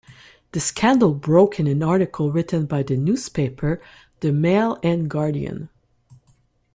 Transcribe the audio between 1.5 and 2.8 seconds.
in an article written